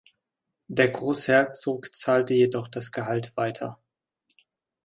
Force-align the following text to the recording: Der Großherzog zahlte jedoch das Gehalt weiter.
Der 0.67 0.89
Großherzog 0.89 1.93
zahlte 1.93 2.33
jedoch 2.33 2.67
das 2.67 2.91
Gehalt 2.91 3.37
weiter. 3.37 3.77